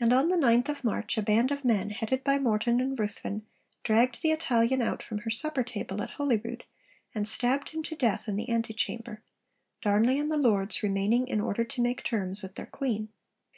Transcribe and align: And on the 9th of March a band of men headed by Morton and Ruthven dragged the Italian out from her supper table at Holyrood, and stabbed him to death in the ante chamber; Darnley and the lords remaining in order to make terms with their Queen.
And 0.00 0.14
on 0.14 0.28
the 0.28 0.36
9th 0.36 0.70
of 0.70 0.82
March 0.82 1.18
a 1.18 1.22
band 1.22 1.50
of 1.50 1.62
men 1.62 1.90
headed 1.90 2.24
by 2.24 2.38
Morton 2.38 2.80
and 2.80 2.98
Ruthven 2.98 3.44
dragged 3.82 4.22
the 4.22 4.30
Italian 4.30 4.80
out 4.80 5.02
from 5.02 5.18
her 5.18 5.28
supper 5.30 5.62
table 5.62 6.00
at 6.00 6.12
Holyrood, 6.12 6.64
and 7.14 7.28
stabbed 7.28 7.68
him 7.68 7.82
to 7.82 7.94
death 7.94 8.28
in 8.28 8.36
the 8.36 8.48
ante 8.48 8.72
chamber; 8.72 9.18
Darnley 9.82 10.18
and 10.18 10.32
the 10.32 10.38
lords 10.38 10.82
remaining 10.82 11.28
in 11.28 11.38
order 11.38 11.64
to 11.64 11.82
make 11.82 12.02
terms 12.02 12.40
with 12.42 12.54
their 12.54 12.64
Queen. 12.64 13.10